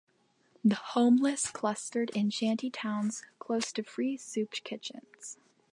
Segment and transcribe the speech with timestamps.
[0.65, 5.37] The homeless clustered in shanty towns close to free soup kitchens.